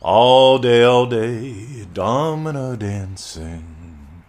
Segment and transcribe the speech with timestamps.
[0.00, 4.22] All day, all day, domino dancing.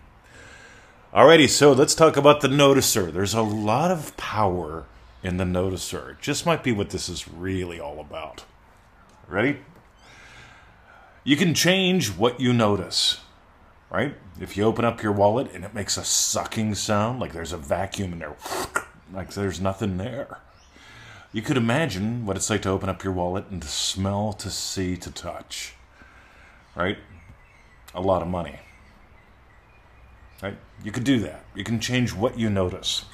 [1.14, 3.14] Alrighty, so let's talk about the noticer.
[3.14, 4.86] There's a lot of power
[5.22, 6.14] in the noticer.
[6.14, 8.46] It just might be what this is really all about.
[9.28, 9.60] Ready?
[11.24, 13.20] You can change what you notice,
[13.92, 14.16] right?
[14.42, 17.58] If you open up your wallet and it makes a sucking sound, like there's a
[17.58, 18.36] vacuum in there,
[19.14, 20.40] like there's nothing there.
[21.32, 24.50] You could imagine what it's like to open up your wallet and to smell, to
[24.50, 25.76] see, to touch.
[26.76, 26.98] Right?
[27.94, 28.60] A lot of money.
[30.42, 30.58] Right?
[30.84, 31.44] You could do that.
[31.54, 33.06] You can change what you notice.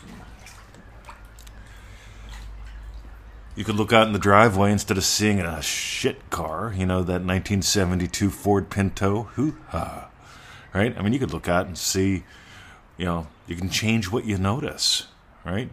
[3.55, 6.99] You could look out in the driveway instead of seeing a shit car, you know,
[6.99, 9.23] that 1972 Ford Pinto.
[9.34, 10.09] Hoo ha.
[10.73, 10.95] Right?
[10.98, 12.23] I mean, you could look out and see,
[12.98, 15.07] you know, you can change what you notice,
[15.45, 15.70] right?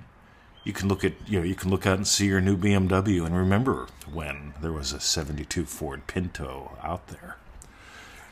[0.64, 3.24] You can look at you know you can look out and see your new BMW
[3.24, 7.36] and remember when there was a 72 Ford Pinto out there.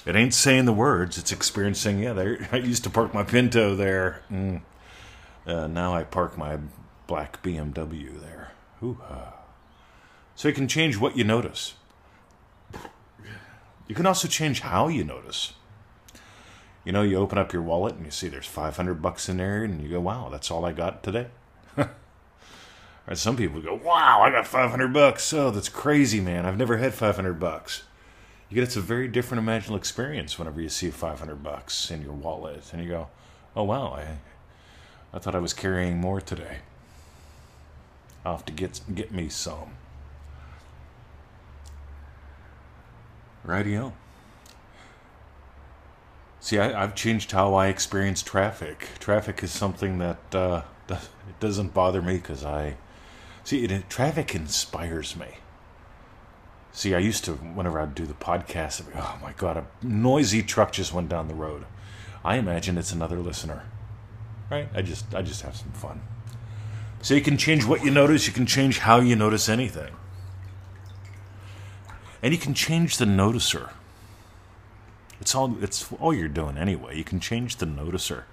[0.06, 1.98] It ain't saying the words; it's experiencing.
[2.00, 2.48] Yeah, there.
[2.52, 4.22] I used to park my Pinto there.
[4.30, 4.62] Mm.
[5.46, 6.58] Uh, now I park my
[7.06, 8.52] black BMW there.
[8.78, 9.34] Hoo-ha.
[10.36, 11.74] So you can change what you notice.
[13.88, 15.54] You can also change how you notice.
[16.84, 19.64] You know, you open up your wallet and you see there's 500 bucks in there,
[19.64, 21.26] and you go, "Wow, that's all I got today."
[23.10, 25.32] Right, some people go, "Wow, I got 500 bucks.
[25.32, 26.46] Oh, that's crazy, man.
[26.46, 27.82] I've never had 500 bucks."
[28.48, 32.12] You get it's a very different emotional experience whenever you see 500 bucks in your
[32.12, 33.08] wallet, and you go,
[33.56, 34.18] "Oh wow, I,
[35.12, 36.58] I thought I was carrying more today.
[38.24, 39.72] I'll have to get get me some."
[43.42, 43.92] Radio.
[46.38, 48.88] See, I, have changed how I experience traffic.
[49.00, 52.76] Traffic is something that uh, it doesn't bother me because I
[53.44, 55.38] See, it, traffic inspires me.
[56.72, 60.42] See, I used to, whenever I'd do the podcast, be, oh my God, a noisy
[60.42, 61.64] truck just went down the road.
[62.24, 63.64] I imagine it's another listener.
[64.50, 64.68] Right?
[64.74, 66.00] I just, I just have some fun.
[67.02, 69.94] So you can change what you notice, you can change how you notice anything.
[72.22, 73.70] And you can change the noticer.
[75.20, 76.96] It's all, it's all you're doing anyway.
[76.96, 78.24] You can change the noticer.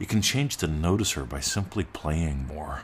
[0.00, 2.82] You can change the noticer by simply playing more.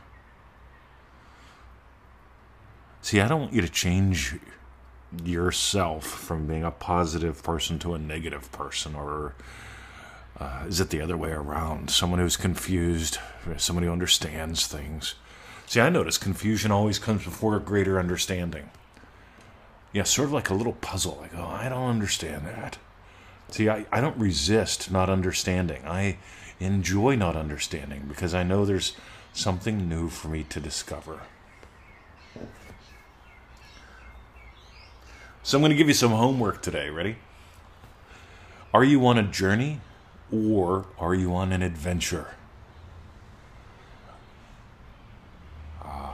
[3.01, 4.35] See, I don't want you to change
[5.23, 9.33] yourself from being a positive person to a negative person, or
[10.39, 11.89] uh, is it the other way around?
[11.89, 13.17] Someone who's confused,
[13.57, 15.15] somebody who understands things.
[15.65, 18.69] See, I notice confusion always comes before a greater understanding.
[19.91, 21.17] Yeah, sort of like a little puzzle.
[21.19, 22.77] Like, oh, I don't understand that.
[23.49, 25.81] See, I, I don't resist not understanding.
[25.87, 26.17] I
[26.59, 28.95] enjoy not understanding because I know there's
[29.33, 31.21] something new for me to discover.
[35.43, 36.89] So I'm going to give you some homework today.
[36.89, 37.17] Ready?
[38.73, 39.79] Are you on a journey
[40.31, 42.35] or are you on an adventure?
[45.81, 46.13] Uh,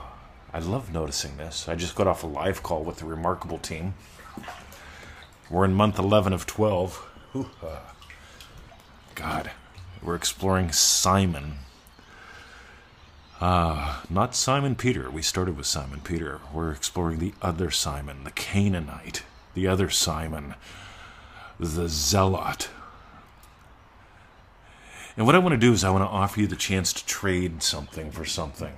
[0.52, 1.68] I love noticing this.
[1.68, 3.94] I just got off a live call with the remarkable team.
[5.50, 7.10] We're in month 11 of 12.
[7.36, 7.80] Ooh, uh,
[9.14, 9.50] God.
[10.04, 11.54] We're exploring Simon.
[13.40, 15.10] Uh, not Simon Peter.
[15.10, 16.40] We started with Simon Peter.
[16.52, 19.22] We're exploring the other Simon, the Canaanite,
[19.54, 20.56] the other Simon,
[21.58, 22.68] the Zealot.
[25.16, 27.06] And what I want to do is I want to offer you the chance to
[27.06, 28.74] trade something for something.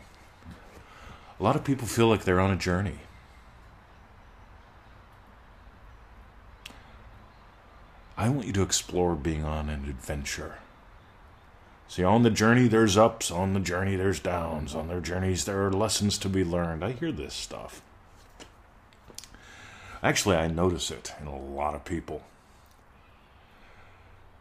[1.41, 3.01] A lot of people feel like they're on a journey.
[8.17, 10.59] I want you to explore being on an adventure.
[11.89, 15.65] See, on the journey there's ups, on the journey there's downs, on their journeys there
[15.67, 16.85] are lessons to be learned.
[16.85, 17.83] I hear this stuff.
[20.03, 22.23] Actually, I notice it in a lot of people.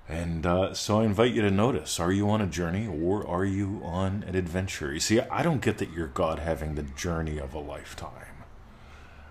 [0.07, 3.45] And uh, so I invite you to notice are you on a journey or are
[3.45, 4.93] you on an adventure?
[4.93, 8.34] You see, I don't get that you're God having the journey of a lifetime.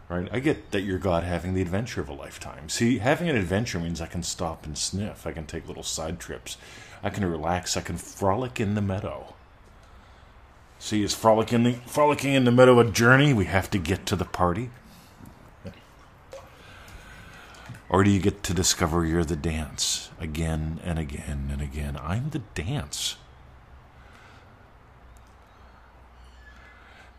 [0.08, 0.28] Right?
[0.30, 2.68] I get that you're God having the adventure of a lifetime.
[2.68, 6.20] See, having an adventure means I can stop and sniff, I can take little side
[6.20, 6.58] trips.
[7.04, 7.76] I can relax.
[7.76, 9.34] I can frolic in the meadow.
[10.78, 13.34] See, is frolicking the, frolicking in the meadow a journey?
[13.34, 14.70] We have to get to the party.
[17.90, 21.98] Or do you get to discover you're the dance again and again and again?
[22.02, 23.16] I'm the dance.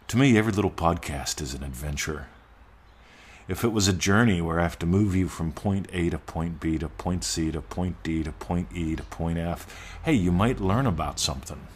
[0.08, 2.28] To me, every little podcast is an adventure
[3.47, 6.18] if it was a journey where I have to move you from point A to
[6.18, 10.13] point B to point C to point D to point E to point F, hey,
[10.13, 11.68] you might learn about something.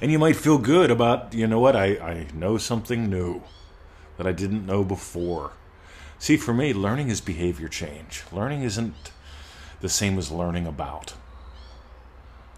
[0.00, 3.42] And you might feel good about, you know what, I, I know something new
[4.18, 5.52] that I didn't know before.
[6.18, 8.22] See, for me, learning is behavior change.
[8.30, 8.94] Learning isn't
[9.80, 11.14] the same as learning about.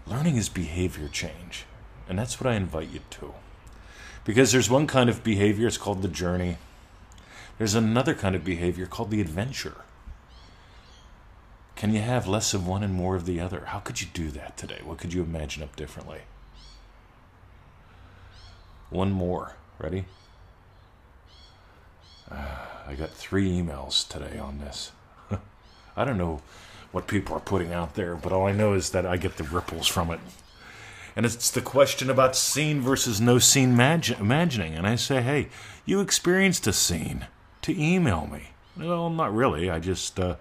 [0.05, 1.65] Learning is behavior change.
[2.07, 3.33] And that's what I invite you to.
[4.25, 6.57] Because there's one kind of behavior, it's called the journey.
[7.57, 9.77] There's another kind of behavior called the adventure.
[11.75, 13.65] Can you have less of one and more of the other?
[13.67, 14.79] How could you do that today?
[14.83, 16.21] What could you imagine up differently?
[18.89, 19.55] One more.
[19.77, 20.05] Ready?
[22.29, 22.35] Uh,
[22.87, 24.91] I got three emails today on this.
[25.97, 26.41] I don't know
[26.91, 29.43] what people are putting out there, but all I know is that I get the
[29.43, 30.19] ripples from it.
[31.15, 34.75] And it's the question about scene versus no scene imag- imagining.
[34.75, 35.49] And I say, hey,
[35.85, 37.27] you experienced a scene
[37.63, 38.51] to email me.
[38.77, 39.69] Well, not really.
[39.69, 40.19] I just.
[40.19, 40.35] Uh,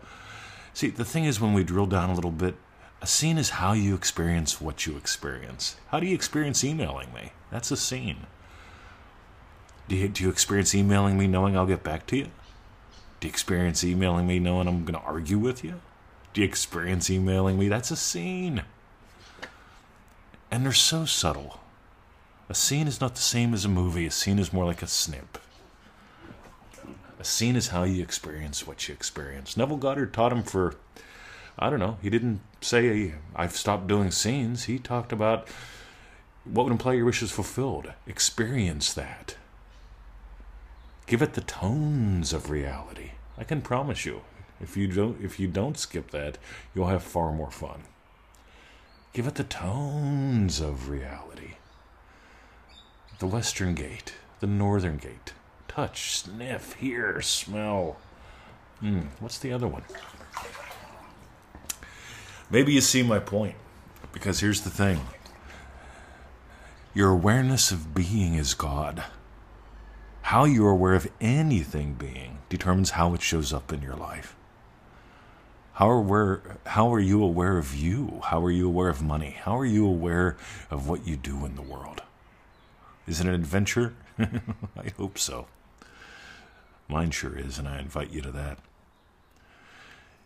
[0.74, 2.54] see, the thing is, when we drill down a little bit,
[3.00, 5.76] a scene is how you experience what you experience.
[5.88, 7.32] How do you experience emailing me?
[7.50, 8.26] That's a scene.
[9.88, 12.28] Do you, do you experience emailing me knowing I'll get back to you?
[13.20, 15.80] Do you experience emailing me knowing I'm going to argue with you?
[16.34, 17.68] Do you experience emailing me?
[17.68, 18.62] That's a scene.
[20.50, 21.60] And they're so subtle.
[22.48, 24.86] A scene is not the same as a movie, a scene is more like a
[24.86, 25.38] snip.
[27.20, 29.56] A scene is how you experience what you experience.
[29.56, 30.76] Neville Goddard taught him for,
[31.58, 34.64] I don't know, he didn't say, I've stopped doing scenes.
[34.64, 35.48] He talked about
[36.44, 37.92] what would imply your wishes fulfilled.
[38.06, 39.36] Experience that.
[41.06, 43.12] Give it the tones of reality.
[43.36, 44.22] I can promise you,
[44.60, 46.38] if you don't if you don't skip that,
[46.74, 47.82] you'll have far more fun.
[49.12, 51.54] Give it the tones of reality.
[53.18, 55.32] The western gate, the northern gate.
[55.66, 57.96] Touch, sniff, hear, smell.
[58.80, 59.82] Hmm, what's the other one?
[62.50, 63.56] Maybe you see my point.
[64.12, 65.00] Because here's the thing
[66.94, 69.04] your awareness of being is God.
[70.22, 74.34] How you are aware of anything being determines how it shows up in your life.
[75.78, 78.20] How are, aware, how are you aware of you?
[78.24, 79.36] How are you aware of money?
[79.40, 80.36] How are you aware
[80.72, 82.02] of what you do in the world?
[83.06, 83.94] Is it an adventure?
[84.18, 85.46] I hope so.
[86.88, 88.58] Mine sure is, and I invite you to that.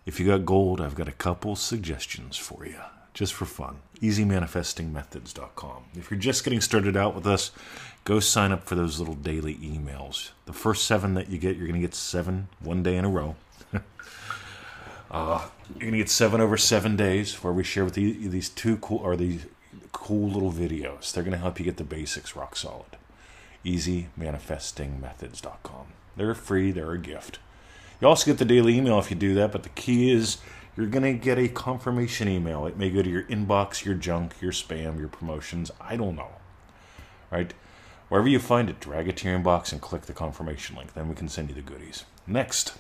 [0.07, 2.81] If you got gold, I've got a couple suggestions for you,
[3.13, 3.81] just for fun.
[4.01, 5.85] EasyManifestingMethods.com.
[5.95, 7.51] If you're just getting started out with us,
[8.05, 10.31] go sign up for those little daily emails.
[10.47, 13.11] The first seven that you get, you're going to get seven one day in a
[13.11, 13.37] row.
[15.13, 15.47] uh,
[15.79, 18.99] you're to get seven over seven days where we share with you these two cool
[18.99, 19.47] or these
[19.93, 21.13] cool little videos.
[21.13, 22.97] They're to help you get the basics rock solid.
[23.65, 25.87] EasyManifestingMethods.com.
[26.17, 27.39] They're free, they're a gift.
[28.01, 30.39] You also get the daily email if you do that, but the key is
[30.77, 32.67] you're going to get a confirmation email.
[32.67, 35.71] It may go to your inbox, your junk, your spam, your promotions.
[35.81, 36.31] I don't know.
[37.31, 37.55] Right?
[38.09, 40.95] Wherever you find it, drag it to your inbox and click the confirmation link.
[40.95, 42.05] Then we can send you the goodies.
[42.27, 42.75] Next.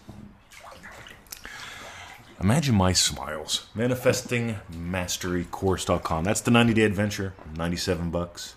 [2.40, 3.66] Imagine my smiles.
[3.76, 6.24] ManifestingMasteryCourse.com.
[6.24, 7.34] That's the 90 day adventure.
[7.56, 8.56] 97 bucks.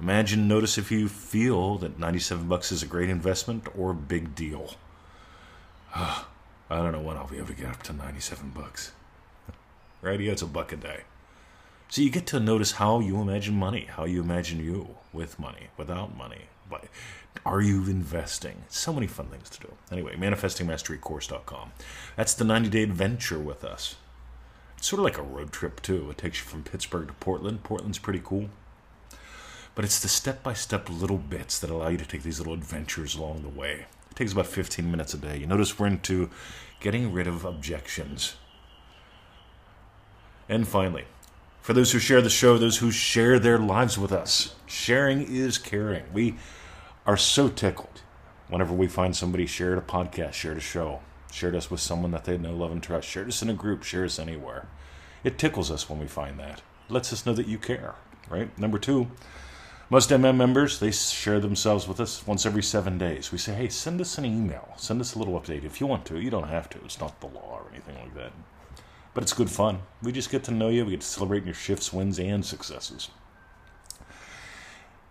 [0.00, 4.34] Imagine, notice if you feel that 97 bucks is a great investment or a big
[4.34, 4.74] deal.
[5.94, 6.24] I
[6.70, 8.92] don't know when I'll be able to get up to 97 bucks.
[10.02, 10.20] right?
[10.20, 11.02] It's a buck a day.
[11.90, 15.70] So you get to notice how you imagine money, how you imagine you with money,
[15.76, 16.42] without money.
[16.70, 16.84] But
[17.44, 18.62] are you investing?
[18.68, 19.74] So many fun things to do.
[19.90, 21.72] Anyway, manifestingmasterycourse.com.
[22.14, 23.96] That's the 90 day adventure with us.
[24.78, 26.08] It's sort of like a road trip, too.
[26.10, 27.64] It takes you from Pittsburgh to Portland.
[27.64, 28.50] Portland's pretty cool.
[29.74, 32.54] But it's the step by step little bits that allow you to take these little
[32.54, 33.86] adventures along the way.
[34.10, 35.38] It takes about 15 minutes a day.
[35.38, 36.30] You notice we're into
[36.78, 38.36] getting rid of objections.
[40.48, 41.04] And finally,
[41.60, 45.58] for those who share the show, those who share their lives with us, sharing is
[45.58, 46.04] caring.
[46.12, 46.36] We
[47.06, 48.02] are so tickled
[48.48, 51.00] whenever we find somebody shared a podcast, shared a show,
[51.30, 53.82] shared us with someone that they know, love, and trust, shared us in a group,
[53.82, 54.68] share us anywhere.
[55.22, 56.62] It tickles us when we find that.
[56.88, 57.94] It lets us know that you care,
[58.28, 58.56] right?
[58.58, 59.08] Number two,
[59.90, 63.32] most MM members, they share themselves with us once every seven days.
[63.32, 64.72] We say, hey, send us an email.
[64.76, 66.20] Send us a little update if you want to.
[66.20, 66.78] You don't have to.
[66.84, 68.32] It's not the law or anything like that.
[69.12, 69.80] But it's good fun.
[70.02, 70.84] We just get to know you.
[70.84, 73.10] We get to celebrate your shifts, wins, and successes.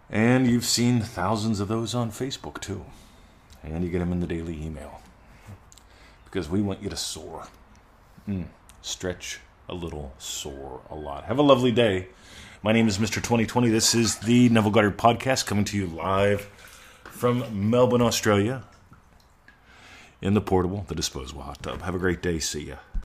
[0.10, 2.86] And you've seen thousands of those on Facebook too.
[3.64, 5.02] And you get them in the daily email.
[6.26, 7.48] Because we want you to soar.
[8.28, 8.46] Mm.
[8.82, 11.26] Stretch a little, soar a lot.
[11.26, 12.08] Have a lovely day.
[12.64, 13.16] My name is Mr.
[13.16, 13.70] 2020.
[13.70, 16.50] This is the Neville Goddard Podcast coming to you live
[17.04, 18.64] from Melbourne, Australia
[20.22, 21.82] in the portable, the disposable hot tub.
[21.82, 22.40] Have a great day.
[22.40, 22.76] See ya.